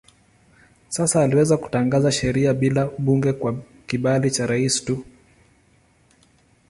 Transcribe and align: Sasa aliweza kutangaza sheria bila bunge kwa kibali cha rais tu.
Sasa 0.89 1.21
aliweza 1.23 1.57
kutangaza 1.57 2.11
sheria 2.11 2.53
bila 2.53 2.89
bunge 2.97 3.33
kwa 3.33 3.55
kibali 3.87 4.31
cha 4.31 4.47
rais 4.47 4.85
tu. 4.85 5.05